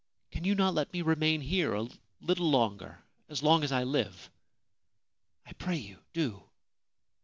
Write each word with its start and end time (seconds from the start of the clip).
Can 0.31 0.45
you 0.45 0.55
not 0.55 0.73
let 0.73 0.91
me 0.93 1.03
remain 1.03 1.41
here 1.41 1.75
a 1.75 1.87
little 2.21 2.49
longer— 2.49 3.03
as 3.29 3.43
long 3.43 3.63
as 3.63 3.71
I 3.71 3.83
live? 3.83 4.31
I 5.45 5.53
pray 5.53 5.77
you, 5.77 5.99
do 6.11 6.41